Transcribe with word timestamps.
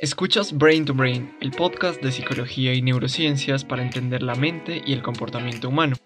Escuchas 0.00 0.56
Brain 0.56 0.84
to 0.84 0.94
Brain, 0.94 1.34
el 1.40 1.50
podcast 1.50 2.00
de 2.00 2.12
psicología 2.12 2.72
y 2.72 2.80
neurociencias 2.80 3.64
para 3.64 3.82
entender 3.82 4.22
la 4.22 4.36
mente 4.36 4.80
y 4.86 4.92
el 4.92 5.02
comportamiento 5.02 5.70
humano. 5.70 5.96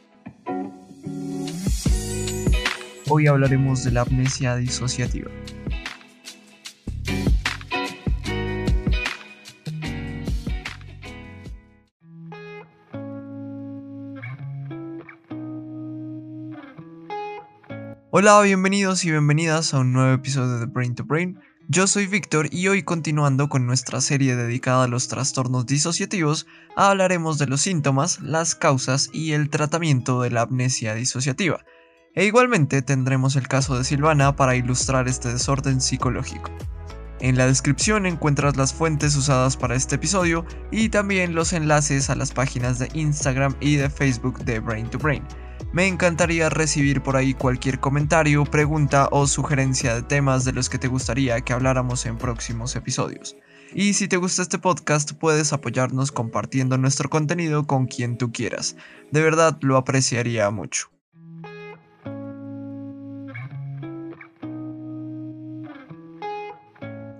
Hoy 3.10 3.26
hablaremos 3.26 3.84
de 3.84 3.92
la 3.92 4.00
amnesia 4.00 4.56
disociativa. 4.56 5.30
Hola, 18.10 18.40
bienvenidos 18.40 19.04
y 19.04 19.10
bienvenidas 19.10 19.74
a 19.74 19.80
un 19.80 19.92
nuevo 19.92 20.14
episodio 20.14 20.60
de 20.60 20.64
Brain 20.64 20.94
to 20.94 21.04
Brain. 21.04 21.38
Yo 21.68 21.86
soy 21.86 22.06
Víctor 22.06 22.48
y 22.50 22.68
hoy 22.68 22.82
continuando 22.82 23.48
con 23.48 23.66
nuestra 23.66 24.00
serie 24.00 24.34
dedicada 24.34 24.84
a 24.84 24.88
los 24.88 25.08
trastornos 25.08 25.64
disociativos, 25.64 26.46
hablaremos 26.76 27.38
de 27.38 27.46
los 27.46 27.60
síntomas, 27.60 28.20
las 28.20 28.54
causas 28.54 29.08
y 29.12 29.32
el 29.32 29.48
tratamiento 29.48 30.20
de 30.22 30.30
la 30.30 30.42
amnesia 30.42 30.94
disociativa. 30.94 31.64
E 32.14 32.26
igualmente 32.26 32.82
tendremos 32.82 33.36
el 33.36 33.48
caso 33.48 33.78
de 33.78 33.84
Silvana 33.84 34.34
para 34.34 34.56
ilustrar 34.56 35.08
este 35.08 35.32
desorden 35.32 35.80
psicológico. 35.80 36.50
En 37.20 37.38
la 37.38 37.46
descripción 37.46 38.06
encuentras 38.06 38.56
las 38.56 38.74
fuentes 38.74 39.14
usadas 39.14 39.56
para 39.56 39.76
este 39.76 39.94
episodio 39.94 40.44
y 40.72 40.88
también 40.88 41.34
los 41.34 41.52
enlaces 41.52 42.10
a 42.10 42.16
las 42.16 42.32
páginas 42.32 42.80
de 42.80 42.88
Instagram 42.94 43.54
y 43.60 43.76
de 43.76 43.88
Facebook 43.88 44.44
de 44.44 44.58
Brain 44.58 44.90
to 44.90 44.98
Brain. 44.98 45.22
Me 45.72 45.86
encantaría 45.86 46.50
recibir 46.50 47.02
por 47.02 47.16
ahí 47.16 47.32
cualquier 47.32 47.80
comentario, 47.80 48.44
pregunta 48.44 49.08
o 49.10 49.26
sugerencia 49.26 49.94
de 49.94 50.02
temas 50.02 50.44
de 50.44 50.52
los 50.52 50.68
que 50.68 50.76
te 50.76 50.86
gustaría 50.86 51.40
que 51.40 51.54
habláramos 51.54 52.04
en 52.04 52.18
próximos 52.18 52.76
episodios. 52.76 53.36
Y 53.72 53.94
si 53.94 54.06
te 54.06 54.18
gusta 54.18 54.42
este 54.42 54.58
podcast, 54.58 55.12
puedes 55.12 55.54
apoyarnos 55.54 56.12
compartiendo 56.12 56.76
nuestro 56.76 57.08
contenido 57.08 57.66
con 57.66 57.86
quien 57.86 58.18
tú 58.18 58.32
quieras. 58.32 58.76
De 59.12 59.22
verdad 59.22 59.56
lo 59.62 59.78
apreciaría 59.78 60.50
mucho. 60.50 60.90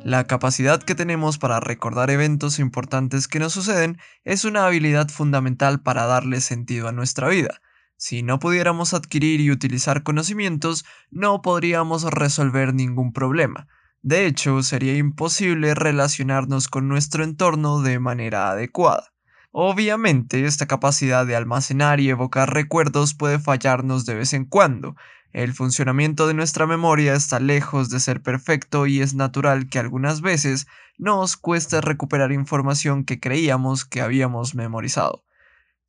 La 0.05 0.27
capacidad 0.27 0.83
que 0.83 0.95
tenemos 0.95 1.39
para 1.39 1.59
recordar 1.59 2.11
eventos 2.11 2.59
importantes 2.59 3.29
que 3.29 3.39
nos 3.39 3.55
suceden 3.55 3.97
es 4.25 4.45
una 4.45 4.67
habilidad 4.67 5.09
fundamental 5.09 5.81
para 5.81 6.05
darle 6.05 6.43
sentido 6.43 6.89
a 6.89 6.93
nuestra 6.93 7.29
vida. 7.29 7.63
Si 8.05 8.25
no 8.25 8.41
pudiéramos 8.41 8.95
adquirir 8.95 9.41
y 9.41 9.53
utilizar 9.53 10.03
conocimientos, 10.03 10.85
no 11.13 11.41
podríamos 11.41 12.03
resolver 12.03 12.75
ningún 12.75 13.13
problema. 13.13 13.69
De 14.03 14.27
hecho, 14.27 14.65
sería 14.65 14.97
imposible 14.97 15.73
relacionarnos 15.77 16.67
con 16.67 16.89
nuestro 16.89 17.23
entorno 17.23 17.81
de 17.81 18.01
manera 18.01 18.51
adecuada. 18.51 19.13
Obviamente, 19.53 20.47
esta 20.47 20.67
capacidad 20.67 21.25
de 21.25 21.37
almacenar 21.37 22.01
y 22.01 22.11
evocar 22.11 22.53
recuerdos 22.53 23.15
puede 23.15 23.39
fallarnos 23.39 24.05
de 24.05 24.17
vez 24.17 24.33
en 24.33 24.47
cuando. 24.47 24.97
El 25.33 25.55
funcionamiento 25.55 26.27
de 26.27 26.35
nuestra 26.35 26.67
memoria 26.67 27.15
está 27.15 27.39
lejos 27.39 27.89
de 27.89 28.01
ser 28.01 28.21
perfecto 28.21 28.89
y 28.89 29.01
es 29.01 29.15
natural 29.15 29.69
que 29.69 29.79
algunas 29.79 30.23
veces 30.23 30.67
nos 30.99 31.37
cueste 31.37 31.81
recuperar 31.81 32.33
información 32.33 33.05
que 33.05 33.21
creíamos 33.21 33.85
que 33.85 34.01
habíamos 34.01 34.57
memorizado. 34.57 35.23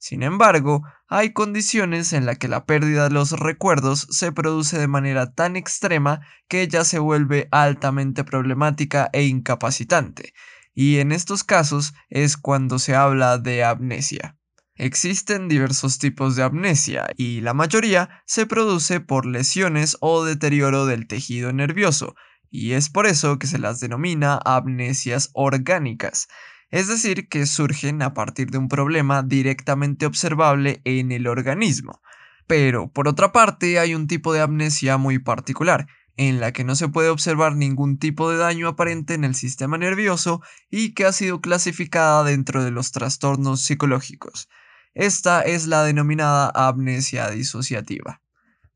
Sin 0.04 0.22
embargo, 0.22 0.84
hay 1.08 1.32
condiciones 1.32 2.12
en 2.12 2.26
las 2.26 2.38
que 2.38 2.50
la 2.50 2.66
pérdida 2.66 3.06
de 3.06 3.14
los 3.14 3.32
recuerdos 3.32 4.06
se 4.10 4.34
produce 4.34 4.78
de 4.78 4.90
manera 4.90 5.32
tan 5.32 5.56
extrema 5.56 6.20
que 6.50 6.62
ella 6.62 6.84
se 6.84 7.00
vuelve 7.00 7.48
altamente 7.52 8.26
problemática 8.26 9.10
e 9.14 9.24
incapacitante, 9.24 10.34
y 10.74 10.98
en 10.98 11.14
estos 11.14 11.46
casos 11.46 11.94
es 12.10 12.36
cuando 12.36 12.80
se 12.80 12.96
habla 12.96 13.38
de 13.38 13.64
amnesia. 13.64 14.36
Existen 14.76 15.48
diversos 15.48 16.00
tipos 16.00 16.36
de 16.36 16.44
amnesia 16.44 17.08
y 17.16 17.40
la 17.40 17.54
mayoría 17.54 18.22
se 18.26 18.46
produce 18.46 19.00
por 19.00 19.26
lesiones 19.26 19.96
o 20.02 20.26
deterioro 20.26 20.86
del 20.86 21.08
tejido 21.08 21.54
nervioso, 21.54 22.14
y 22.50 22.74
es 22.74 22.90
por 22.90 23.08
eso 23.08 23.40
que 23.40 23.48
se 23.48 23.58
las 23.58 23.80
denomina 23.80 24.38
amnesias 24.44 25.30
orgánicas 25.32 26.28
es 26.74 26.88
decir, 26.88 27.30
que 27.30 27.46
surgen 27.46 28.02
a 28.02 28.16
partir 28.16 28.50
de 28.50 28.58
un 28.58 28.68
problema 28.68 29.22
directamente 29.22 30.08
observable 30.08 30.82
en 30.86 31.12
el 31.12 31.28
organismo. 31.28 32.02
Pero, 32.48 32.92
por 32.92 33.08
otra 33.08 33.32
parte, 33.32 33.78
hay 33.78 33.94
un 33.94 34.08
tipo 34.08 34.34
de 34.34 34.42
amnesia 34.42 34.98
muy 34.98 35.20
particular, 35.20 35.86
en 36.18 36.40
la 36.40 36.52
que 36.52 36.64
no 36.64 36.76
se 36.76 36.88
puede 36.88 37.10
observar 37.10 37.56
ningún 37.56 38.00
tipo 38.00 38.32
de 38.32 38.38
daño 38.38 38.68
aparente 38.68 39.14
en 39.14 39.24
el 39.24 39.36
sistema 39.36 39.78
nervioso 39.78 40.42
y 40.72 40.96
que 40.96 41.06
ha 41.06 41.12
sido 41.12 41.42
clasificada 41.42 42.24
dentro 42.24 42.64
de 42.64 42.72
los 42.72 42.92
trastornos 42.92 43.62
psicológicos. 43.62 44.50
Esta 44.96 45.44
es 45.44 45.68
la 45.68 45.84
denominada 45.84 46.52
amnesia 46.56 47.30
disociativa. 47.30 48.20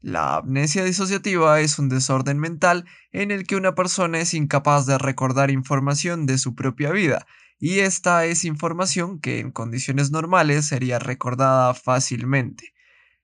La 0.01 0.35
amnesia 0.35 0.83
disociativa 0.83 1.61
es 1.61 1.79
un 1.79 1.89
desorden 1.89 2.37
mental 2.37 2.85
en 3.11 3.31
el 3.31 3.47
que 3.47 3.55
una 3.55 3.73
persona 3.73 4.19
es 4.19 4.35
incapaz 4.35 4.85
de 4.85 4.99
recordar 4.99 5.49
información 5.49 6.27
de 6.27 6.37
su 6.37 6.53
propia 6.53 6.91
vida 6.91 7.25
y 7.59 7.79
esta 7.79 8.25
es 8.25 8.45
información 8.45 9.19
que 9.19 9.39
en 9.39 9.51
condiciones 9.51 10.11
normales 10.11 10.67
sería 10.67 10.99
recordada 10.99 11.73
fácilmente. 11.73 12.73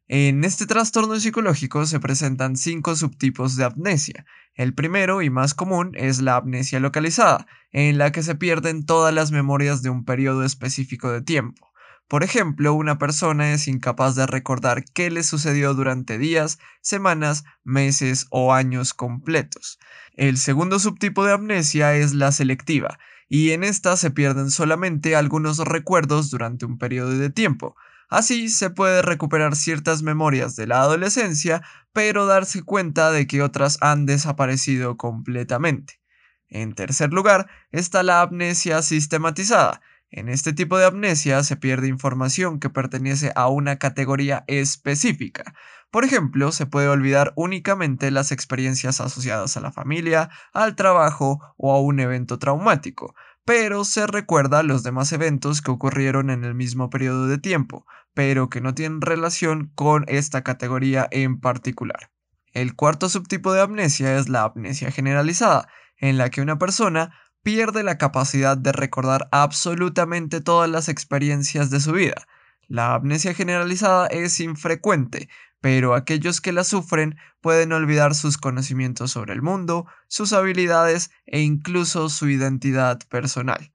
En 0.07 0.43
este 0.43 0.65
trastorno 0.65 1.19
psicológico 1.19 1.85
se 1.85 1.99
presentan 1.99 2.55
cinco 2.55 2.95
subtipos 2.95 3.55
de 3.55 3.65
amnesia. 3.65 4.25
El 4.53 4.73
primero 4.73 5.21
y 5.21 5.29
más 5.29 5.53
común 5.53 5.91
es 5.95 6.21
la 6.21 6.35
amnesia 6.35 6.79
localizada, 6.79 7.47
en 7.71 7.97
la 7.97 8.11
que 8.11 8.21
se 8.21 8.35
pierden 8.35 8.85
todas 8.85 9.13
las 9.13 9.31
memorias 9.31 9.81
de 9.81 9.89
un 9.89 10.05
periodo 10.05 10.43
específico 10.43 11.11
de 11.11 11.21
tiempo. 11.21 11.72
Por 12.07 12.23
ejemplo, 12.23 12.73
una 12.73 12.99
persona 12.99 13.53
es 13.53 13.67
incapaz 13.67 14.15
de 14.15 14.27
recordar 14.27 14.83
qué 14.85 15.09
le 15.09 15.23
sucedió 15.23 15.73
durante 15.73 16.17
días, 16.17 16.59
semanas, 16.81 17.43
meses 17.63 18.27
o 18.29 18.53
años 18.53 18.93
completos. 18.93 19.79
El 20.13 20.37
segundo 20.37 20.79
subtipo 20.79 21.25
de 21.25 21.33
amnesia 21.33 21.95
es 21.95 22.13
la 22.13 22.31
selectiva, 22.31 22.99
y 23.29 23.51
en 23.51 23.63
esta 23.63 23.97
se 23.97 24.11
pierden 24.11 24.51
solamente 24.51 25.15
algunos 25.15 25.57
recuerdos 25.57 26.29
durante 26.29 26.65
un 26.65 26.77
periodo 26.77 27.17
de 27.17 27.29
tiempo. 27.29 27.75
Así 28.09 28.49
se 28.49 28.69
puede 28.69 29.01
recuperar 29.01 29.55
ciertas 29.55 30.03
memorias 30.03 30.55
de 30.55 30.67
la 30.67 30.81
adolescencia, 30.81 31.63
pero 31.93 32.27
darse 32.27 32.61
cuenta 32.61 33.11
de 33.11 33.25
que 33.25 33.41
otras 33.41 33.79
han 33.81 34.05
desaparecido 34.05 34.97
completamente. 34.97 35.99
En 36.47 36.75
tercer 36.75 37.11
lugar 37.11 37.49
está 37.71 38.03
la 38.03 38.21
amnesia 38.21 38.83
sistematizada. 38.83 39.81
En 40.15 40.29
este 40.29 40.53
tipo 40.53 40.77
de 40.77 40.85
amnesia 40.85 41.41
se 41.41 41.57
pierde 41.57 41.87
información 41.87 42.59
que 42.59 42.69
pertenece 42.69 43.31
a 43.35 43.47
una 43.47 43.77
categoría 43.77 44.43
específica. 44.45 45.55
Por 45.89 46.05
ejemplo, 46.05 46.51
se 46.51 46.67
puede 46.67 46.87
olvidar 46.87 47.33
únicamente 47.35 48.11
las 48.11 48.31
experiencias 48.31 49.01
asociadas 49.01 49.57
a 49.57 49.61
la 49.61 49.71
familia, 49.71 50.29
al 50.53 50.75
trabajo 50.75 51.41
o 51.57 51.73
a 51.73 51.81
un 51.81 51.99
evento 51.99 52.37
traumático, 52.37 53.15
pero 53.43 53.85
se 53.85 54.05
recuerda 54.05 54.61
los 54.61 54.83
demás 54.83 55.11
eventos 55.13 55.63
que 55.63 55.71
ocurrieron 55.71 56.29
en 56.29 56.43
el 56.43 56.53
mismo 56.53 56.91
periodo 56.91 57.25
de 57.25 57.39
tiempo, 57.39 57.87
pero 58.13 58.51
que 58.51 58.61
no 58.61 58.75
tienen 58.75 59.01
relación 59.01 59.71
con 59.73 60.05
esta 60.07 60.43
categoría 60.43 61.07
en 61.09 61.39
particular. 61.39 62.11
El 62.51 62.75
cuarto 62.75 63.09
subtipo 63.09 63.51
de 63.51 63.61
amnesia 63.61 64.15
es 64.19 64.29
la 64.29 64.43
amnesia 64.43 64.91
generalizada, 64.91 65.67
en 65.97 66.19
la 66.19 66.29
que 66.29 66.41
una 66.41 66.59
persona 66.59 67.17
pierde 67.43 67.83
la 67.83 67.97
capacidad 67.97 68.57
de 68.57 68.71
recordar 68.71 69.27
absolutamente 69.31 70.41
todas 70.41 70.69
las 70.69 70.89
experiencias 70.89 71.69
de 71.69 71.81
su 71.81 71.91
vida. 71.91 72.25
La 72.67 72.95
amnesia 72.95 73.33
generalizada 73.33 74.07
es 74.07 74.39
infrecuente, 74.39 75.29
pero 75.59 75.93
aquellos 75.93 76.41
que 76.41 76.53
la 76.53 76.63
sufren 76.63 77.17
pueden 77.41 77.73
olvidar 77.73 78.15
sus 78.15 78.37
conocimientos 78.37 79.11
sobre 79.11 79.33
el 79.33 79.41
mundo, 79.41 79.85
sus 80.07 80.33
habilidades 80.33 81.11
e 81.25 81.41
incluso 81.41 82.09
su 82.09 82.29
identidad 82.29 82.99
personal. 83.09 83.71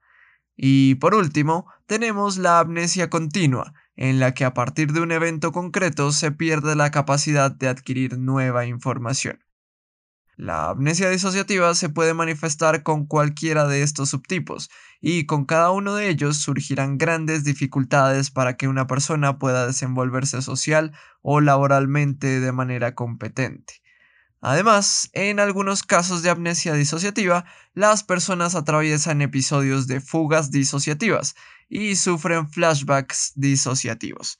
Y 0.56 0.96
por 0.96 1.14
último, 1.14 1.66
tenemos 1.86 2.38
la 2.38 2.58
amnesia 2.58 3.10
continua, 3.10 3.74
en 3.96 4.18
la 4.18 4.34
que 4.34 4.44
a 4.44 4.54
partir 4.54 4.92
de 4.92 5.00
un 5.00 5.12
evento 5.12 5.52
concreto 5.52 6.10
se 6.12 6.32
pierde 6.32 6.74
la 6.74 6.90
capacidad 6.90 7.50
de 7.50 7.68
adquirir 7.68 8.18
nueva 8.18 8.66
información. 8.66 9.38
La 10.38 10.70
amnesia 10.70 11.10
disociativa 11.10 11.74
se 11.74 11.88
puede 11.88 12.14
manifestar 12.14 12.84
con 12.84 13.06
cualquiera 13.06 13.66
de 13.66 13.82
estos 13.82 14.10
subtipos, 14.10 14.70
y 15.00 15.26
con 15.26 15.44
cada 15.44 15.72
uno 15.72 15.96
de 15.96 16.08
ellos 16.10 16.36
surgirán 16.36 16.96
grandes 16.96 17.42
dificultades 17.42 18.30
para 18.30 18.56
que 18.56 18.68
una 18.68 18.86
persona 18.86 19.40
pueda 19.40 19.66
desenvolverse 19.66 20.40
social 20.40 20.92
o 21.22 21.40
laboralmente 21.40 22.38
de 22.38 22.52
manera 22.52 22.94
competente. 22.94 23.82
Además, 24.40 25.10
en 25.12 25.40
algunos 25.40 25.82
casos 25.82 26.22
de 26.22 26.30
amnesia 26.30 26.74
disociativa, 26.74 27.44
las 27.74 28.04
personas 28.04 28.54
atraviesan 28.54 29.22
episodios 29.22 29.88
de 29.88 30.00
fugas 30.00 30.52
disociativas 30.52 31.34
y 31.68 31.96
sufren 31.96 32.48
flashbacks 32.48 33.32
disociativos. 33.34 34.38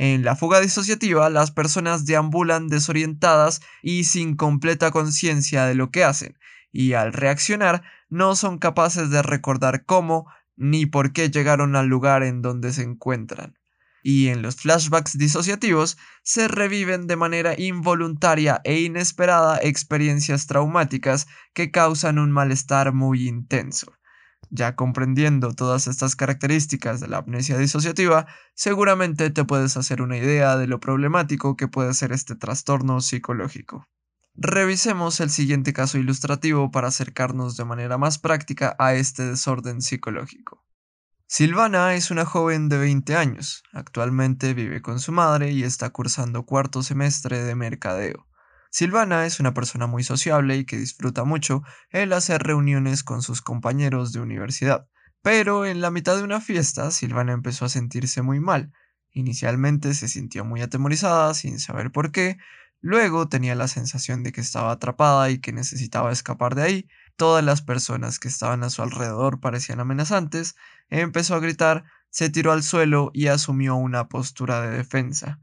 En 0.00 0.22
la 0.22 0.36
fuga 0.36 0.60
disociativa, 0.60 1.28
las 1.28 1.50
personas 1.50 2.06
deambulan 2.06 2.68
desorientadas 2.68 3.60
y 3.82 4.04
sin 4.04 4.36
completa 4.36 4.92
conciencia 4.92 5.64
de 5.64 5.74
lo 5.74 5.90
que 5.90 6.04
hacen, 6.04 6.38
y 6.70 6.92
al 6.92 7.12
reaccionar 7.12 7.82
no 8.08 8.36
son 8.36 8.58
capaces 8.58 9.10
de 9.10 9.22
recordar 9.22 9.84
cómo 9.86 10.30
ni 10.54 10.86
por 10.86 11.12
qué 11.12 11.30
llegaron 11.30 11.74
al 11.74 11.88
lugar 11.88 12.22
en 12.22 12.42
donde 12.42 12.72
se 12.72 12.82
encuentran. 12.82 13.58
Y 14.04 14.28
en 14.28 14.40
los 14.40 14.54
flashbacks 14.54 15.18
disociativos 15.18 15.98
se 16.22 16.46
reviven 16.46 17.08
de 17.08 17.16
manera 17.16 17.58
involuntaria 17.58 18.60
e 18.62 18.78
inesperada 18.78 19.58
experiencias 19.60 20.46
traumáticas 20.46 21.26
que 21.54 21.72
causan 21.72 22.20
un 22.20 22.30
malestar 22.30 22.92
muy 22.92 23.26
intenso. 23.26 23.97
Ya 24.50 24.76
comprendiendo 24.76 25.52
todas 25.52 25.86
estas 25.86 26.16
características 26.16 27.00
de 27.00 27.08
la 27.08 27.18
amnesia 27.18 27.58
disociativa, 27.58 28.26
seguramente 28.54 29.30
te 29.30 29.44
puedes 29.44 29.76
hacer 29.76 30.00
una 30.00 30.16
idea 30.16 30.56
de 30.56 30.66
lo 30.66 30.80
problemático 30.80 31.56
que 31.56 31.68
puede 31.68 31.92
ser 31.94 32.12
este 32.12 32.34
trastorno 32.34 33.00
psicológico. 33.00 33.86
Revisemos 34.34 35.20
el 35.20 35.30
siguiente 35.30 35.72
caso 35.72 35.98
ilustrativo 35.98 36.70
para 36.70 36.88
acercarnos 36.88 37.56
de 37.56 37.64
manera 37.64 37.98
más 37.98 38.18
práctica 38.18 38.76
a 38.78 38.94
este 38.94 39.24
desorden 39.24 39.82
psicológico. 39.82 40.64
Silvana 41.26 41.94
es 41.94 42.10
una 42.10 42.24
joven 42.24 42.70
de 42.70 42.78
20 42.78 43.16
años, 43.16 43.62
actualmente 43.72 44.54
vive 44.54 44.80
con 44.80 44.98
su 44.98 45.12
madre 45.12 45.50
y 45.50 45.62
está 45.62 45.90
cursando 45.90 46.44
cuarto 46.44 46.82
semestre 46.82 47.42
de 47.42 47.54
mercadeo. 47.54 48.26
Silvana 48.70 49.26
es 49.26 49.40
una 49.40 49.54
persona 49.54 49.86
muy 49.86 50.04
sociable 50.04 50.56
y 50.56 50.64
que 50.64 50.76
disfruta 50.76 51.24
mucho 51.24 51.62
el 51.90 52.12
hacer 52.12 52.42
reuniones 52.42 53.02
con 53.02 53.22
sus 53.22 53.40
compañeros 53.40 54.12
de 54.12 54.20
universidad. 54.20 54.86
Pero 55.22 55.66
en 55.66 55.80
la 55.80 55.90
mitad 55.90 56.16
de 56.16 56.22
una 56.22 56.40
fiesta, 56.40 56.90
Silvana 56.90 57.32
empezó 57.32 57.64
a 57.64 57.68
sentirse 57.68 58.22
muy 58.22 58.40
mal. 58.40 58.72
Inicialmente 59.12 59.94
se 59.94 60.08
sintió 60.08 60.44
muy 60.44 60.60
atemorizada 60.60 61.32
sin 61.34 61.58
saber 61.58 61.90
por 61.90 62.12
qué, 62.12 62.36
luego 62.80 63.28
tenía 63.28 63.54
la 63.54 63.68
sensación 63.68 64.22
de 64.22 64.32
que 64.32 64.40
estaba 64.40 64.72
atrapada 64.72 65.30
y 65.30 65.40
que 65.40 65.52
necesitaba 65.52 66.12
escapar 66.12 66.54
de 66.54 66.62
ahí, 66.62 66.88
todas 67.16 67.44
las 67.44 67.62
personas 67.62 68.18
que 68.18 68.28
estaban 68.28 68.62
a 68.62 68.70
su 68.70 68.82
alrededor 68.82 69.40
parecían 69.40 69.80
amenazantes, 69.80 70.54
empezó 70.88 71.34
a 71.34 71.40
gritar, 71.40 71.84
se 72.10 72.30
tiró 72.30 72.52
al 72.52 72.62
suelo 72.62 73.10
y 73.12 73.26
asumió 73.26 73.74
una 73.74 74.08
postura 74.08 74.60
de 74.60 74.76
defensa. 74.76 75.40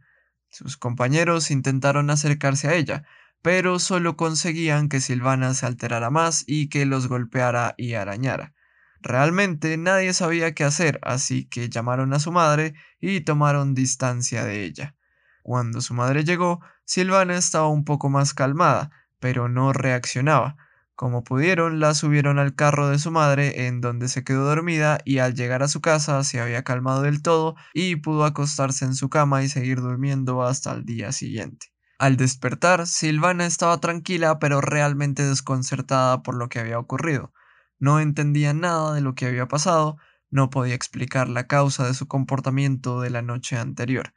Sus 0.55 0.77
compañeros 0.77 1.51
intentaron 1.51 2.09
acercarse 2.09 2.69
a 2.69 2.75
ella, 2.75 3.03
pero 3.41 3.77
solo 3.77 4.15
conseguían 4.15 4.87
que 4.87 5.01
Silvana 5.01 5.53
se 5.53 5.65
alterara 5.65 6.09
más 6.09 6.45
y 6.47 6.69
que 6.69 6.85
los 6.85 7.09
golpeara 7.09 7.75
y 7.77 7.95
arañara. 7.95 8.53
Realmente 9.01 9.75
nadie 9.75 10.13
sabía 10.13 10.53
qué 10.55 10.63
hacer, 10.63 11.01
así 11.03 11.43
que 11.43 11.67
llamaron 11.67 12.13
a 12.13 12.19
su 12.19 12.31
madre 12.31 12.73
y 13.01 13.19
tomaron 13.19 13.75
distancia 13.75 14.45
de 14.45 14.63
ella. 14.63 14.95
Cuando 15.43 15.81
su 15.81 15.93
madre 15.93 16.23
llegó, 16.23 16.61
Silvana 16.85 17.35
estaba 17.35 17.67
un 17.67 17.83
poco 17.83 18.07
más 18.07 18.33
calmada, 18.33 18.91
pero 19.19 19.49
no 19.49 19.73
reaccionaba. 19.73 20.55
Como 20.95 21.25
pudieron, 21.25 21.81
la 21.81 21.93
subieron 21.93 22.39
al 22.39 22.55
carro 22.55 22.87
de 22.87 22.99
su 22.99 23.11
madre, 23.11 23.67
en 23.67 23.81
donde 23.81 24.07
se 24.07 24.23
quedó 24.23 24.45
dormida 24.45 24.99
y 25.03 25.17
al 25.17 25.35
llegar 25.35 25.61
a 25.61 25.67
su 25.67 25.81
casa 25.81 26.23
se 26.23 26.39
había 26.39 26.63
calmado 26.63 27.01
del 27.01 27.21
todo 27.21 27.55
y 27.73 27.97
pudo 27.97 28.23
acostarse 28.23 28.85
en 28.85 28.95
su 28.95 29.09
cama 29.09 29.43
y 29.43 29.49
seguir 29.49 29.81
durmiendo 29.81 30.41
hasta 30.43 30.71
el 30.71 30.85
día 30.85 31.11
siguiente. 31.11 31.67
Al 31.99 32.15
despertar, 32.15 32.87
Silvana 32.87 33.45
estaba 33.45 33.79
tranquila 33.79 34.39
pero 34.39 34.61
realmente 34.61 35.23
desconcertada 35.23 36.23
por 36.23 36.35
lo 36.35 36.47
que 36.47 36.59
había 36.59 36.79
ocurrido. 36.79 37.33
No 37.77 37.99
entendía 37.99 38.53
nada 38.53 38.93
de 38.93 39.01
lo 39.01 39.15
que 39.15 39.25
había 39.25 39.49
pasado, 39.49 39.97
no 40.29 40.49
podía 40.49 40.75
explicar 40.75 41.27
la 41.27 41.47
causa 41.47 41.85
de 41.85 41.93
su 41.93 42.07
comportamiento 42.07 43.01
de 43.01 43.09
la 43.09 43.21
noche 43.21 43.57
anterior. 43.57 44.13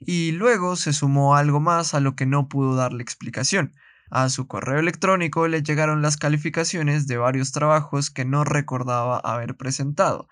Y 0.00 0.32
luego 0.32 0.74
se 0.74 0.92
sumó 0.92 1.36
algo 1.36 1.60
más 1.60 1.94
a 1.94 2.00
lo 2.00 2.16
que 2.16 2.26
no 2.26 2.48
pudo 2.48 2.74
darle 2.74 3.02
explicación. 3.02 3.74
A 4.10 4.28
su 4.28 4.46
correo 4.46 4.78
electrónico 4.78 5.48
le 5.48 5.62
llegaron 5.62 6.02
las 6.02 6.16
calificaciones 6.16 7.06
de 7.06 7.16
varios 7.16 7.52
trabajos 7.52 8.10
que 8.10 8.24
no 8.24 8.44
recordaba 8.44 9.18
haber 9.18 9.56
presentado, 9.56 10.28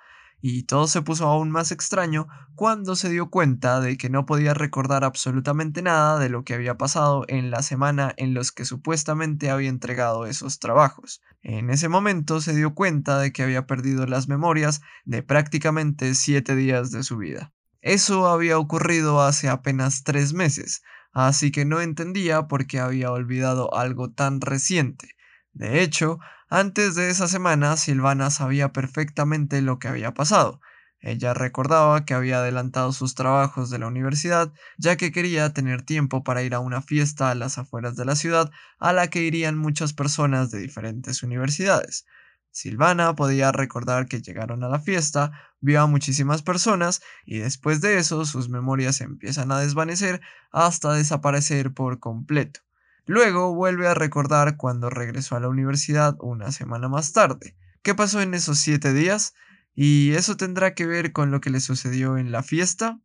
y 0.47 0.65
todo 0.65 0.87
se 0.87 1.01
puso 1.01 1.27
aún 1.27 1.51
más 1.51 1.73
extraño 1.73 2.29
cuando 2.55 2.97
se 2.97 3.09
dio 3.09 3.31
cuenta 3.31 3.81
de 3.81 3.97
que 3.97 4.11
no 4.11 4.27
podía 4.27 4.53
recordar 4.53 5.03
absolutamente 5.03 5.81
nada 5.81 6.19
de 6.19 6.29
lo 6.29 6.45
que 6.45 6.53
había 6.53 6.77
pasado 6.77 7.25
en 7.29 7.51
la 7.51 7.63
semana 7.63 8.13
en 8.19 8.35
los 8.35 8.53
que 8.53 8.67
supuestamente 8.67 9.49
había 9.49 9.71
entregado 9.71 10.27
esos 10.27 10.59
trabajos. 10.59 11.23
En 11.43 11.71
ese 11.71 11.89
momento 11.89 12.43
se 12.43 12.55
dio 12.55 12.75
cuenta 12.75 13.19
de 13.19 13.33
que 13.33 13.43
había 13.43 13.67
perdido 13.67 14.07
las 14.07 14.29
memorias 14.29 14.83
de 15.07 15.23
prácticamente 15.23 16.15
siete 16.15 16.55
días 16.55 16.91
de 16.91 17.05
su 17.05 17.17
vida. 17.17 17.55
Eso 17.81 18.29
había 18.29 18.59
ocurrido 18.59 19.23
hace 19.23 19.49
apenas 19.49 20.05
tres 20.05 20.35
meses, 20.35 20.83
así 21.15 21.51
que 21.53 21.65
no 21.65 21.81
entendía 21.81 22.49
por 22.49 22.67
qué 22.67 22.81
había 22.81 23.11
olvidado 23.11 23.75
algo 23.75 24.11
tan 24.11 24.41
reciente. 24.41 25.17
De 25.53 25.83
hecho, 25.83 26.19
antes 26.51 26.95
de 26.95 27.09
esa 27.11 27.29
semana 27.29 27.77
Silvana 27.77 28.31
sabía 28.31 28.73
perfectamente 28.73 29.63
lo 29.63 29.79
que 29.79 29.89
había 29.89 30.13
pasado. 30.13 30.61
Ella 31.01 31.35
recordaba 31.35 32.05
que 32.05 32.15
había 32.15 32.39
adelantado 32.39 32.93
sus 32.93 33.15
trabajos 33.15 33.71
de 33.71 33.79
la 33.79 33.87
universidad, 33.87 34.53
ya 34.79 34.97
que 34.97 35.13
quería 35.13 35.53
tener 35.53 35.83
tiempo 35.83 36.25
para 36.25 36.43
ir 36.43 36.55
a 36.55 36.61
una 36.61 36.83
fiesta 36.83 37.31
a 37.31 37.35
las 37.35 37.59
afueras 37.59 37.95
de 37.97 38.05
la 38.07 38.17
ciudad 38.17 38.51
a 38.79 38.93
la 38.93 39.09
que 39.09 39.23
irían 39.23 39.57
muchas 39.59 39.93
personas 39.93 40.51
de 40.51 40.61
diferentes 40.61 41.23
universidades. 41.23 42.07
Silvana 42.55 43.17
podía 43.17 43.51
recordar 43.51 44.07
que 44.07 44.23
llegaron 44.23 44.63
a 44.63 44.69
la 44.69 44.79
fiesta, 44.79 45.33
vio 45.61 45.81
a 45.83 45.89
muchísimas 45.89 46.43
personas 46.43 47.03
y 47.27 47.39
después 47.39 47.81
de 47.81 47.99
eso 47.99 48.25
sus 48.25 48.49
memorias 48.49 49.01
empiezan 49.01 49.51
a 49.51 49.59
desvanecer 49.59 50.21
hasta 50.53 50.93
desaparecer 50.93 51.75
por 51.75 51.99
completo. 51.99 52.61
Luego 53.07 53.53
vuelve 53.57 53.89
a 53.89 53.95
recordar 53.95 54.57
cuando 54.57 54.89
regresó 54.89 55.35
a 55.35 55.41
la 55.41 55.49
universidad 55.49 56.17
una 56.21 56.53
semana 56.53 56.89
más 56.89 57.13
tarde. 57.13 57.57
¿Qué 57.83 57.97
pasó 57.97 58.21
en 58.21 58.35
esos 58.35 58.61
siete 58.61 58.93
días? 58.93 59.35
¿Y 59.75 60.13
eso 60.13 60.37
tendrá 60.37 60.75
que 60.75 60.87
ver 60.87 61.11
con 61.11 61.33
lo 61.33 61.41
que 61.41 61.51
le 61.51 61.59
sucedió 61.59 62.19
en 62.19 62.31
la 62.31 62.45
fiesta? 62.45 63.01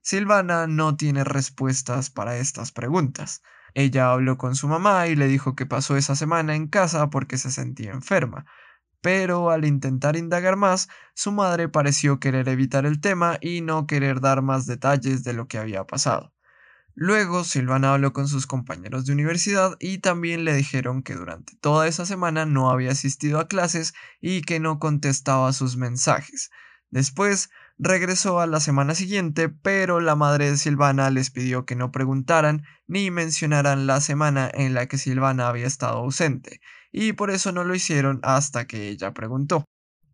Silvana 0.00 0.66
no 0.66 0.96
tiene 0.96 1.24
respuestas 1.24 2.08
para 2.08 2.38
estas 2.38 2.72
preguntas. 2.72 3.42
Ella 3.74 4.10
habló 4.12 4.38
con 4.38 4.56
su 4.56 4.66
mamá 4.66 5.08
y 5.08 5.14
le 5.14 5.28
dijo 5.28 5.54
que 5.54 5.66
pasó 5.66 5.98
esa 5.98 6.16
semana 6.16 6.54
en 6.54 6.68
casa 6.68 7.10
porque 7.10 7.36
se 7.36 7.50
sentía 7.50 7.92
enferma, 7.92 8.46
pero 9.04 9.50
al 9.50 9.66
intentar 9.66 10.16
indagar 10.16 10.56
más, 10.56 10.88
su 11.14 11.30
madre 11.30 11.68
pareció 11.68 12.18
querer 12.18 12.48
evitar 12.48 12.86
el 12.86 13.02
tema 13.02 13.36
y 13.38 13.60
no 13.60 13.86
querer 13.86 14.22
dar 14.22 14.40
más 14.40 14.64
detalles 14.64 15.22
de 15.24 15.34
lo 15.34 15.46
que 15.46 15.58
había 15.58 15.84
pasado. 15.84 16.32
Luego, 16.94 17.44
Silvana 17.44 17.92
habló 17.92 18.14
con 18.14 18.28
sus 18.28 18.46
compañeros 18.46 19.04
de 19.04 19.12
universidad 19.12 19.76
y 19.78 19.98
también 19.98 20.46
le 20.46 20.54
dijeron 20.54 21.02
que 21.02 21.12
durante 21.16 21.54
toda 21.56 21.86
esa 21.86 22.06
semana 22.06 22.46
no 22.46 22.70
había 22.70 22.92
asistido 22.92 23.40
a 23.40 23.46
clases 23.46 23.92
y 24.22 24.40
que 24.40 24.58
no 24.58 24.78
contestaba 24.78 25.52
sus 25.52 25.76
mensajes. 25.76 26.50
Después, 26.88 27.50
regresó 27.78 28.40
a 28.40 28.46
la 28.46 28.60
semana 28.60 28.94
siguiente, 28.94 29.48
pero 29.48 30.00
la 30.00 30.16
madre 30.16 30.50
de 30.50 30.56
Silvana 30.56 31.10
les 31.10 31.30
pidió 31.30 31.64
que 31.64 31.76
no 31.76 31.90
preguntaran 31.90 32.64
ni 32.86 33.10
mencionaran 33.10 33.86
la 33.86 34.00
semana 34.00 34.50
en 34.52 34.74
la 34.74 34.86
que 34.86 34.98
Silvana 34.98 35.48
había 35.48 35.66
estado 35.66 35.98
ausente, 35.98 36.60
y 36.92 37.12
por 37.12 37.30
eso 37.30 37.52
no 37.52 37.64
lo 37.64 37.74
hicieron 37.74 38.20
hasta 38.22 38.66
que 38.66 38.88
ella 38.88 39.12
preguntó. 39.12 39.64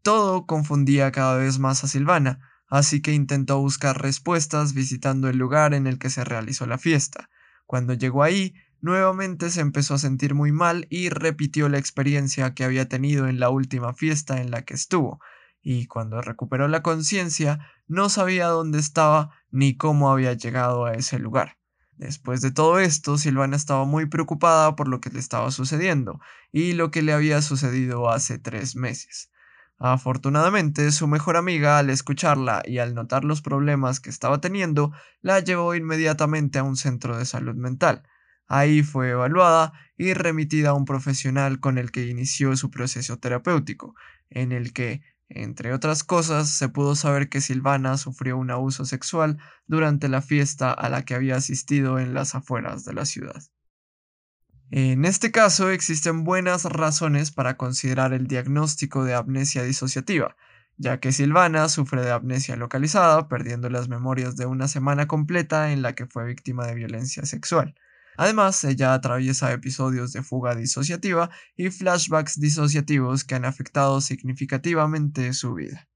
Todo 0.02 0.46
confundía 0.46 1.12
cada 1.12 1.36
vez 1.36 1.58
más 1.58 1.84
a 1.84 1.88
Silvana, 1.88 2.38
así 2.68 3.02
que 3.02 3.12
intentó 3.12 3.58
buscar 3.58 4.00
respuestas 4.00 4.72
visitando 4.72 5.28
el 5.28 5.36
lugar 5.36 5.74
en 5.74 5.86
el 5.86 5.98
que 5.98 6.08
se 6.08 6.24
realizó 6.24 6.66
la 6.66 6.78
fiesta. 6.78 7.28
Cuando 7.66 7.92
llegó 7.92 8.22
ahí, 8.22 8.54
nuevamente 8.80 9.50
se 9.50 9.60
empezó 9.60 9.94
a 9.94 9.98
sentir 9.98 10.34
muy 10.34 10.52
mal 10.52 10.86
y 10.88 11.10
repitió 11.10 11.68
la 11.68 11.78
experiencia 11.78 12.54
que 12.54 12.64
había 12.64 12.88
tenido 12.88 13.28
en 13.28 13.38
la 13.38 13.50
última 13.50 13.92
fiesta 13.92 14.40
en 14.40 14.50
la 14.50 14.62
que 14.62 14.74
estuvo, 14.74 15.20
y 15.62 15.86
cuando 15.86 16.20
recuperó 16.22 16.68
la 16.68 16.82
conciencia 16.82 17.58
no 17.86 18.08
sabía 18.08 18.46
dónde 18.46 18.78
estaba 18.78 19.30
ni 19.50 19.76
cómo 19.76 20.10
había 20.10 20.32
llegado 20.32 20.84
a 20.86 20.94
ese 20.94 21.18
lugar. 21.18 21.58
Después 21.96 22.40
de 22.40 22.50
todo 22.50 22.78
esto, 22.78 23.18
Silvana 23.18 23.56
estaba 23.56 23.84
muy 23.84 24.06
preocupada 24.06 24.74
por 24.74 24.88
lo 24.88 25.00
que 25.00 25.10
le 25.10 25.18
estaba 25.18 25.50
sucediendo 25.50 26.18
y 26.50 26.72
lo 26.72 26.90
que 26.90 27.02
le 27.02 27.12
había 27.12 27.42
sucedido 27.42 28.08
hace 28.08 28.38
tres 28.38 28.74
meses. 28.74 29.30
Afortunadamente, 29.78 30.92
su 30.92 31.06
mejor 31.08 31.36
amiga, 31.36 31.78
al 31.78 31.90
escucharla 31.90 32.62
y 32.64 32.78
al 32.78 32.94
notar 32.94 33.24
los 33.24 33.42
problemas 33.42 34.00
que 34.00 34.10
estaba 34.10 34.40
teniendo, 34.40 34.92
la 35.20 35.40
llevó 35.40 35.74
inmediatamente 35.74 36.58
a 36.58 36.62
un 36.62 36.76
centro 36.76 37.16
de 37.16 37.24
salud 37.24 37.54
mental. 37.54 38.02
Ahí 38.46 38.82
fue 38.82 39.10
evaluada 39.10 39.72
y 39.96 40.12
remitida 40.12 40.70
a 40.70 40.74
un 40.74 40.84
profesional 40.84 41.60
con 41.60 41.78
el 41.78 41.90
que 41.92 42.06
inició 42.06 42.56
su 42.56 42.70
proceso 42.70 43.18
terapéutico, 43.18 43.94
en 44.28 44.52
el 44.52 44.72
que, 44.72 45.02
entre 45.30 45.72
otras 45.72 46.02
cosas, 46.02 46.50
se 46.50 46.68
pudo 46.68 46.96
saber 46.96 47.28
que 47.28 47.40
Silvana 47.40 47.96
sufrió 47.96 48.36
un 48.36 48.50
abuso 48.50 48.84
sexual 48.84 49.38
durante 49.66 50.08
la 50.08 50.22
fiesta 50.22 50.72
a 50.72 50.88
la 50.88 51.04
que 51.04 51.14
había 51.14 51.36
asistido 51.36 52.00
en 52.00 52.14
las 52.14 52.34
afueras 52.34 52.84
de 52.84 52.94
la 52.94 53.06
ciudad. 53.06 53.40
En 54.72 55.04
este 55.04 55.30
caso 55.30 55.70
existen 55.70 56.24
buenas 56.24 56.64
razones 56.64 57.30
para 57.30 57.56
considerar 57.56 58.12
el 58.12 58.26
diagnóstico 58.26 59.04
de 59.04 59.14
amnesia 59.14 59.62
disociativa, 59.62 60.36
ya 60.76 60.98
que 60.98 61.12
Silvana 61.12 61.68
sufre 61.68 62.02
de 62.02 62.10
amnesia 62.10 62.56
localizada, 62.56 63.28
perdiendo 63.28 63.70
las 63.70 63.88
memorias 63.88 64.36
de 64.36 64.46
una 64.46 64.66
semana 64.66 65.06
completa 65.06 65.72
en 65.72 65.82
la 65.82 65.94
que 65.94 66.06
fue 66.06 66.24
víctima 66.26 66.66
de 66.66 66.74
violencia 66.74 67.24
sexual. 67.24 67.76
Además, 68.20 68.62
ella 68.64 68.92
atraviesa 68.92 69.50
episodios 69.50 70.12
de 70.12 70.22
fuga 70.22 70.54
disociativa 70.54 71.30
y 71.56 71.70
flashbacks 71.70 72.38
disociativos 72.38 73.24
que 73.24 73.34
han 73.34 73.46
afectado 73.46 74.02
significativamente 74.02 75.32
su 75.32 75.54
vida. 75.54 75.88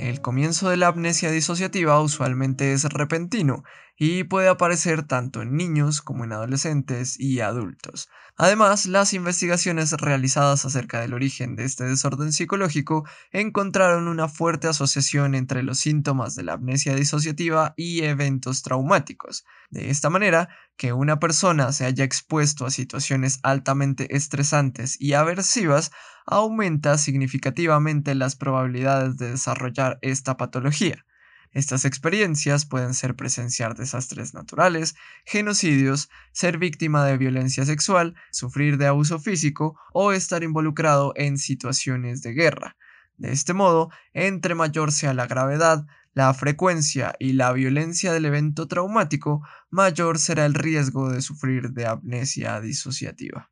El 0.00 0.20
comienzo 0.20 0.68
de 0.68 0.78
la 0.78 0.88
amnesia 0.88 1.30
disociativa 1.30 2.00
usualmente 2.00 2.72
es 2.72 2.82
repentino 2.82 3.62
y 4.04 4.24
puede 4.24 4.48
aparecer 4.48 5.04
tanto 5.04 5.42
en 5.42 5.56
niños 5.56 6.02
como 6.02 6.24
en 6.24 6.32
adolescentes 6.32 7.20
y 7.20 7.38
adultos. 7.38 8.08
Además, 8.36 8.86
las 8.86 9.12
investigaciones 9.12 9.92
realizadas 9.92 10.64
acerca 10.64 11.00
del 11.00 11.14
origen 11.14 11.54
de 11.54 11.62
este 11.62 11.84
desorden 11.84 12.32
psicológico 12.32 13.06
encontraron 13.30 14.08
una 14.08 14.26
fuerte 14.26 14.66
asociación 14.66 15.36
entre 15.36 15.62
los 15.62 15.78
síntomas 15.78 16.34
de 16.34 16.42
la 16.42 16.54
amnesia 16.54 16.96
disociativa 16.96 17.74
y 17.76 18.02
eventos 18.02 18.62
traumáticos. 18.62 19.44
De 19.70 19.90
esta 19.90 20.10
manera, 20.10 20.48
que 20.76 20.92
una 20.92 21.20
persona 21.20 21.70
se 21.70 21.84
haya 21.84 22.02
expuesto 22.02 22.66
a 22.66 22.72
situaciones 22.72 23.38
altamente 23.44 24.16
estresantes 24.16 25.00
y 25.00 25.12
aversivas 25.12 25.92
aumenta 26.26 26.98
significativamente 26.98 28.16
las 28.16 28.34
probabilidades 28.34 29.16
de 29.16 29.30
desarrollar 29.30 30.00
esta 30.02 30.36
patología. 30.36 31.04
Estas 31.52 31.84
experiencias 31.84 32.64
pueden 32.64 32.94
ser 32.94 33.14
presenciar 33.14 33.76
desastres 33.76 34.32
naturales, 34.32 34.94
genocidios, 35.26 36.08
ser 36.32 36.56
víctima 36.56 37.04
de 37.04 37.18
violencia 37.18 37.66
sexual, 37.66 38.14
sufrir 38.30 38.78
de 38.78 38.86
abuso 38.86 39.18
físico 39.18 39.78
o 39.92 40.12
estar 40.12 40.42
involucrado 40.42 41.12
en 41.14 41.36
situaciones 41.36 42.22
de 42.22 42.32
guerra. 42.32 42.76
De 43.18 43.32
este 43.32 43.52
modo, 43.52 43.90
entre 44.14 44.54
mayor 44.54 44.92
sea 44.92 45.12
la 45.12 45.26
gravedad, 45.26 45.86
la 46.14 46.32
frecuencia 46.32 47.14
y 47.18 47.34
la 47.34 47.52
violencia 47.52 48.12
del 48.12 48.24
evento 48.24 48.66
traumático, 48.66 49.46
mayor 49.70 50.18
será 50.18 50.46
el 50.46 50.54
riesgo 50.54 51.10
de 51.10 51.20
sufrir 51.20 51.70
de 51.70 51.86
amnesia 51.86 52.60
disociativa. 52.60 53.50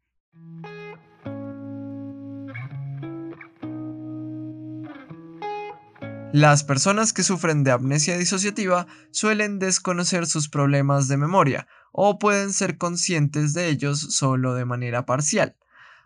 Las 6.33 6.63
personas 6.63 7.13
que 7.13 7.25
sufren 7.25 7.65
de 7.65 7.73
amnesia 7.73 8.17
disociativa 8.17 8.87
suelen 9.11 9.59
desconocer 9.59 10.27
sus 10.27 10.49
problemas 10.49 11.09
de 11.09 11.17
memoria 11.17 11.67
o 11.91 12.21
pueden 12.21 12.53
ser 12.53 12.79
conscientes 12.79 13.53
de 13.53 13.69
ellos 13.69 13.99
solo 14.15 14.55
de 14.55 14.65
manera 14.65 15.05
parcial. 15.05 15.57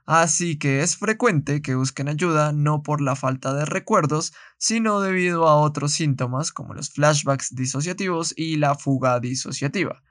Así 0.07 0.59
que 0.59 0.81
es 0.81 0.97
frecuente 0.97 1.61
que 1.61 1.75
busquen 1.75 2.09
ayuda 2.09 2.53
no 2.53 2.83
por 2.83 3.03
la 3.03 3.17
falta 3.17 3.53
de 3.53 3.67
recuerdos, 3.67 4.33
sino 4.57 5.03
debido 5.03 5.47
a 5.47 5.57
otros 5.57 5.93
síntomas 5.93 6.53
como 6.53 6.73
los 6.73 6.89
flashbacks 6.91 7.55
disociativos 7.55 8.33
y 8.35 8.57
la 8.57 8.77
fuga 8.77 9.21
disociativa. 9.21 10.03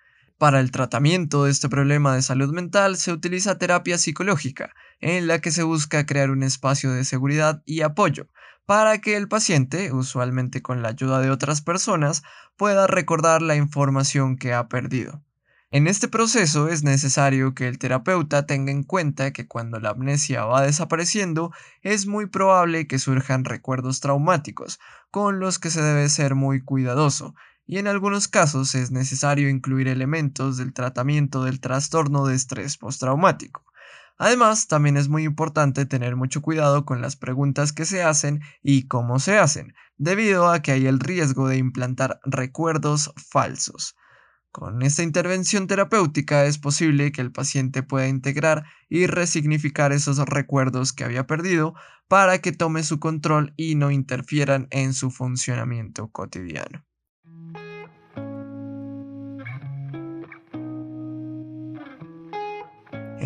Para 0.43 0.59
el 0.59 0.71
tratamiento 0.71 1.45
de 1.45 1.51
este 1.51 1.69
problema 1.69 2.13
de 2.13 2.21
salud 2.21 2.53
mental 2.53 2.97
se 2.97 3.13
utiliza 3.13 3.57
terapia 3.57 3.97
psicológica, 3.97 4.73
en 4.99 5.25
la 5.25 5.39
que 5.39 5.51
se 5.51 5.63
busca 5.63 6.05
crear 6.05 6.31
un 6.31 6.43
espacio 6.43 6.91
de 6.91 7.05
seguridad 7.05 7.63
y 7.65 7.79
apoyo, 7.79 8.27
para 8.65 8.97
que 8.97 9.15
el 9.15 9.29
paciente, 9.29 9.93
usualmente 9.93 10.61
con 10.61 10.81
la 10.81 10.89
ayuda 10.89 11.21
de 11.21 11.29
otras 11.29 11.61
personas, 11.61 12.23
pueda 12.57 12.87
recordar 12.87 13.41
la 13.41 13.55
información 13.55 14.35
que 14.35 14.51
ha 14.51 14.67
perdido. 14.67 15.23
En 15.71 15.87
este 15.87 16.09
proceso 16.09 16.67
es 16.67 16.83
necesario 16.83 17.55
que 17.55 17.69
el 17.69 17.79
terapeuta 17.79 18.45
tenga 18.45 18.73
en 18.73 18.83
cuenta 18.83 19.31
que 19.31 19.47
cuando 19.47 19.79
la 19.79 19.91
amnesia 19.91 20.43
va 20.43 20.61
desapareciendo 20.61 21.53
es 21.83 22.05
muy 22.05 22.25
probable 22.25 22.85
que 22.85 22.99
surjan 22.99 23.45
recuerdos 23.45 24.01
traumáticos, 24.01 24.81
con 25.09 25.39
los 25.39 25.57
que 25.57 25.69
se 25.69 25.81
debe 25.81 26.09
ser 26.09 26.35
muy 26.35 26.61
cuidadoso, 26.61 27.33
y 27.73 27.79
en 27.79 27.87
algunos 27.87 28.27
casos 28.27 28.75
es 28.75 28.91
necesario 28.91 29.49
incluir 29.49 29.87
elementos 29.87 30.57
del 30.57 30.73
tratamiento 30.73 31.43
del 31.43 31.59
trastorno 31.59 32.27
de 32.27 32.35
estrés 32.35 32.77
postraumático. 32.77 33.65
Además, 34.19 34.67
también 34.67 34.95
es 34.95 35.09
muy 35.09 35.23
importante 35.23 35.87
tener 35.87 36.15
mucho 36.15 36.43
cuidado 36.43 36.85
con 36.85 37.01
las 37.01 37.15
preguntas 37.15 37.73
que 37.73 37.85
se 37.85 38.03
hacen 38.03 38.41
y 38.61 38.87
cómo 38.87 39.17
se 39.17 39.39
hacen, 39.39 39.73
debido 39.97 40.51
a 40.51 40.61
que 40.61 40.71
hay 40.71 40.85
el 40.85 40.99
riesgo 40.99 41.47
de 41.47 41.57
implantar 41.57 42.19
recuerdos 42.23 43.11
falsos. 43.31 43.95
Con 44.51 44.83
esta 44.83 45.01
intervención 45.01 45.65
terapéutica 45.65 46.45
es 46.45 46.59
posible 46.59 47.11
que 47.11 47.21
el 47.21 47.31
paciente 47.31 47.81
pueda 47.81 48.07
integrar 48.07 48.65
y 48.87 49.07
resignificar 49.07 49.93
esos 49.93 50.19
recuerdos 50.19 50.93
que 50.93 51.05
había 51.05 51.25
perdido 51.25 51.73
para 52.07 52.37
que 52.37 52.51
tome 52.51 52.83
su 52.83 52.99
control 52.99 53.55
y 53.57 53.73
no 53.73 53.89
interfieran 53.89 54.67
en 54.69 54.93
su 54.93 55.09
funcionamiento 55.09 56.09
cotidiano. 56.09 56.85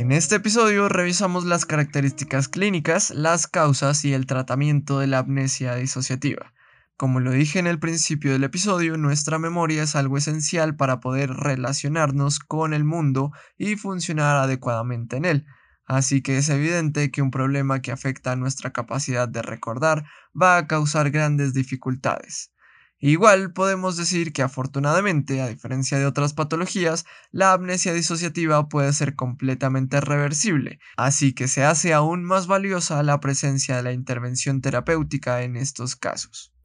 En 0.08 0.14
este 0.14 0.36
episodio 0.36 0.88
revisamos 0.88 1.44
las 1.44 1.66
características 1.66 2.48
clínicas, 2.48 3.10
las 3.10 3.46
causas 3.46 4.06
y 4.06 4.14
el 4.14 4.26
tratamiento 4.26 5.00
de 5.00 5.08
la 5.08 5.18
amnesia 5.18 5.76
disociativa. 5.76 6.54
Como 6.96 7.20
lo 7.20 7.32
dije 7.32 7.60
en 7.60 7.68
el 7.68 7.78
principio 7.78 8.32
del 8.32 8.46
episodio, 8.46 8.96
nuestra 8.96 9.38
memoria 9.38 9.84
es 9.84 9.98
algo 9.98 10.18
esencial 10.18 10.78
para 10.78 11.02
poder 11.02 11.32
relacionarnos 11.32 12.40
con 12.40 12.74
el 12.74 12.86
mundo 12.86 13.34
y 13.58 13.76
funcionar 13.76 14.38
adecuadamente 14.38 15.18
en 15.18 15.26
él. 15.26 15.46
Así 15.86 16.22
que 16.22 16.38
es 16.38 16.48
evidente 16.48 17.12
que 17.12 17.22
un 17.22 17.30
problema 17.30 17.82
que 17.82 17.92
afecta 17.92 18.32
a 18.32 18.38
nuestra 18.38 18.72
capacidad 18.72 19.28
de 19.28 19.42
recordar 19.42 20.06
va 20.42 20.56
a 20.56 20.68
causar 20.68 21.10
grandes 21.10 21.54
dificultades. 21.54 22.54
Igual 23.00 23.54
podemos 23.54 23.96
decir 23.96 24.34
que 24.34 24.42
afortunadamente, 24.42 25.42
a 25.42 25.48
diferencia 25.48 26.00
de 26.00 26.08
otras 26.08 26.34
patologías, 26.34 27.06
la 27.32 27.54
amnesia 27.54 27.94
disociativa 27.94 28.68
puede 28.70 28.92
ser 28.92 29.16
completamente 29.16 30.02
reversible, 30.02 30.80
así 30.96 31.34
que 31.34 31.48
se 31.48 31.64
hace 31.64 31.94
aún 31.94 32.24
más 32.24 32.48
valiosa 32.48 33.04
la 33.04 33.20
presencia 33.20 33.76
de 33.76 33.84
la 33.84 33.92
intervención 33.92 34.62
terapéutica 34.62 35.44
en 35.44 35.58
estos 35.58 35.96
casos. 35.96 36.56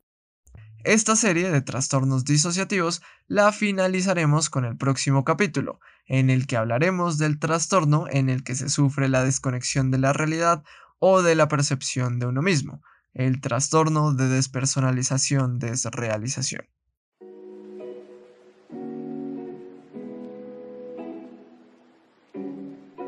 Esta 0.85 1.17
serie 1.17 1.51
de 1.51 1.61
trastornos 1.61 2.25
disociativos 2.25 3.03
la 3.29 3.53
finalizaremos 3.53 4.49
con 4.49 4.65
el 4.65 4.77
próximo 4.79 5.25
capítulo, 5.25 5.81
en 6.07 6.31
el 6.31 6.47
que 6.47 6.57
hablaremos 6.57 7.19
del 7.19 7.39
trastorno 7.39 8.07
en 8.11 8.31
el 8.31 8.43
que 8.43 8.55
se 8.55 8.71
sufre 8.71 9.09
la 9.09 9.23
desconexión 9.23 9.91
de 9.91 9.99
la 9.99 10.15
realidad 10.15 10.65
o 10.99 11.21
de 11.21 11.35
la 11.35 11.47
percepción 11.47 12.19
de 12.19 12.27
uno 12.27 12.43
mismo, 12.43 12.83
el 13.15 13.41
trastorno 13.41 14.15
de 14.15 14.29
despersonalización 14.29 15.59
desrealización. 15.59 16.67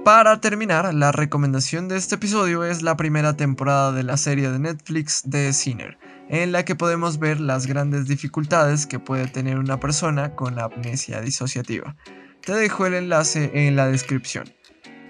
Para 0.05 0.39
terminar, 0.39 0.93
la 0.93 1.13
recomendación 1.13 1.89
de 1.89 1.97
este 1.97 2.17
episodio 2.17 2.63
es 2.65 2.83
la 2.83 2.95
primera 2.95 3.39
temporada 3.39 3.91
de 3.91 4.03
la 4.03 4.19
serie 4.19 4.51
de 4.51 4.59
Netflix 4.59 5.23
The 5.31 5.55
Sinner, 5.55 5.97
en 6.29 6.53
la 6.53 6.67
que 6.67 6.75
podemos 6.75 7.19
ver 7.19 7.41
las 7.41 7.67
grandes 7.67 8.07
dificultades 8.07 8.87
que 8.87 8.99
puede 8.99 9.29
tener 9.29 9.59
una 9.59 9.81
persona 9.81 10.35
con 10.35 10.59
amnesia 10.59 11.23
disociativa. 11.23 11.97
Te 12.43 12.53
dejo 12.53 12.85
el 12.85 12.93
enlace 12.93 13.51
en 13.55 13.77
la 13.77 13.87
descripción. 13.87 14.45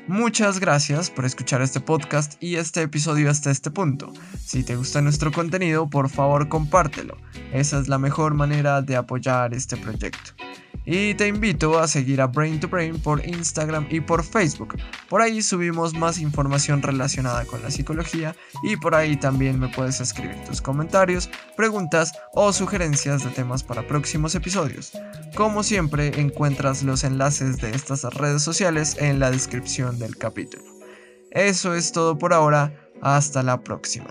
Muchas 0.07 0.61
gracias 0.61 1.09
por 1.09 1.25
escuchar 1.25 1.63
este 1.63 1.81
podcast 1.81 2.35
y 2.43 2.57
este 2.57 2.83
episodio 2.83 3.31
hasta 3.31 3.51
este 3.51 3.71
punto. 3.71 4.13
Si 4.39 4.63
te 4.63 4.77
gusta 4.77 5.01
nuestro 5.01 5.33
contenido, 5.33 5.89
por 5.89 6.11
favor 6.11 6.51
compártelo. 6.51 7.17
Esa 7.55 7.79
es 7.81 7.89
la 7.89 7.97
mejor 7.97 8.35
manera 8.35 8.83
de 8.83 8.97
apoyar 8.97 9.55
este 9.55 9.79
proyecto. 9.79 10.33
Y 10.85 11.15
te 11.15 11.29
invito 11.29 11.79
a 11.79 11.89
seguir 11.89 12.21
a 12.21 12.27
Brain 12.27 12.61
to 12.61 12.69
Brain 12.69 12.99
por 13.01 13.27
Instagram 13.27 13.87
y 13.91 14.01
por 14.01 14.23
Facebook. 14.23 14.77
Por 15.09 15.23
ahí 15.23 15.43
subimos 15.43 15.95
más 15.95 16.19
información 16.19 16.83
relacionada 16.83 17.45
con 17.47 17.63
la 17.63 17.71
psicología 17.71 18.37
y 18.63 18.77
por 18.77 18.95
ahí 18.95 19.17
también 19.17 19.59
me 19.59 19.69
puedes 19.69 20.01
escribir 20.01 20.37
tus 20.45 20.61
comentarios, 20.61 21.31
preguntas 21.57 22.13
o 22.35 22.53
sugerencias 22.53 23.25
de 23.25 23.31
temas 23.31 23.63
para 23.63 23.87
próximos 23.87 24.35
episodios. 24.35 24.93
Como 25.35 25.63
siempre, 25.63 26.21
encuentras 26.21 26.83
los 26.83 27.05
enlaces 27.05 27.59
de 27.59 27.71
estas 27.71 28.05
redes 28.05 28.43
sociales 28.43 28.97
en 28.99 29.21
la 29.21 29.31
descripción 29.31 29.99
del 29.99 30.17
capítulo. 30.17 30.65
Eso 31.31 31.75
es 31.75 31.93
todo 31.93 32.19
por 32.19 32.33
ahora, 32.33 32.73
hasta 33.03 33.43
la 33.43 33.61
próxima. 33.61 34.07